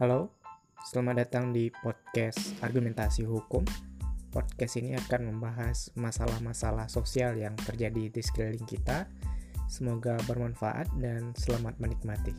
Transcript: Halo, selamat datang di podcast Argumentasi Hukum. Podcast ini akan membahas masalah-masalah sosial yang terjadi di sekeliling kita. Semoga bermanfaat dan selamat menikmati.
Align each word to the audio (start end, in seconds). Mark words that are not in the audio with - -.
Halo, 0.00 0.32
selamat 0.80 1.28
datang 1.28 1.52
di 1.52 1.68
podcast 1.68 2.56
Argumentasi 2.64 3.28
Hukum. 3.28 3.68
Podcast 4.32 4.80
ini 4.80 4.96
akan 4.96 5.28
membahas 5.28 5.92
masalah-masalah 5.92 6.88
sosial 6.88 7.36
yang 7.36 7.52
terjadi 7.52 8.08
di 8.08 8.22
sekeliling 8.24 8.64
kita. 8.64 9.04
Semoga 9.68 10.16
bermanfaat 10.24 10.88
dan 10.96 11.36
selamat 11.36 11.76
menikmati. 11.76 12.32